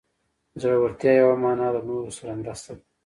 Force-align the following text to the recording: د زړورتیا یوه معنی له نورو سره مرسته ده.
د 0.53 0.55
زړورتیا 0.61 1.11
یوه 1.21 1.35
معنی 1.41 1.67
له 1.75 1.81
نورو 1.89 2.09
سره 2.17 2.31
مرسته 2.41 2.71
ده. 2.77 2.83